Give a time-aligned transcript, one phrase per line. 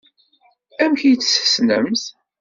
[0.83, 2.03] Amek ay tt-tessnemt?